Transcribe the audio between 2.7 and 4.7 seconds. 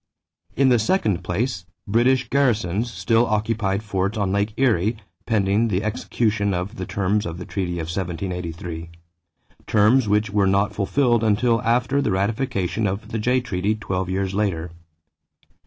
still occupied forts on Lake